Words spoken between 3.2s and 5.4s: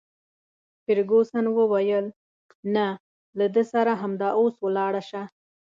له ده سره همدا اوس ولاړه شه.